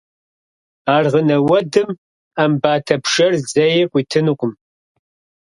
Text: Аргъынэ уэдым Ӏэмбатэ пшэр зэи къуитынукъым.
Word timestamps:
Аргъынэ 0.95 1.37
уэдым 1.47 1.89
Ӏэмбатэ 2.35 2.95
пшэр 3.03 3.33
зэи 3.51 3.83
къуитынукъым. 3.91 4.53